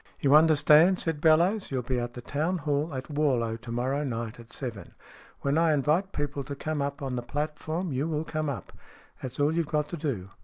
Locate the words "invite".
5.73-6.11